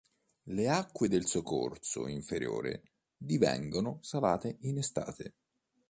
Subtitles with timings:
[0.45, 2.81] Le acque del suo corso inferiore
[3.17, 5.35] divengono salate in estate.